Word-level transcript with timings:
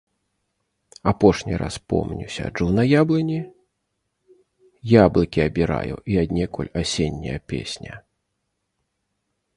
Апошні 1.11 1.57
раз 1.61 1.75
помню 1.93 2.25
сяджу 2.35 2.69
на 2.79 2.83
яблыні, 3.01 3.37
яблыкі 5.03 5.39
абіраю 5.49 5.95
і 6.15 6.19
аднекуль 6.23 6.73
асенняя 6.85 7.37
песня. 7.55 7.93